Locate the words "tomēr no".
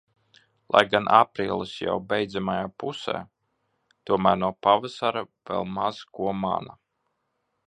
4.11-4.53